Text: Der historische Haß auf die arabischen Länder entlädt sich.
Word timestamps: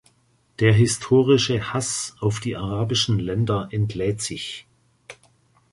Der 0.59 0.73
historische 0.73 1.61
Haß 1.73 2.15
auf 2.21 2.39
die 2.39 2.55
arabischen 2.57 3.19
Länder 3.19 3.67
entlädt 3.69 4.19
sich. 4.19 4.65